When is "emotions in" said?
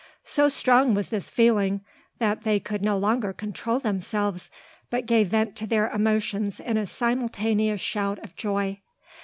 5.91-6.75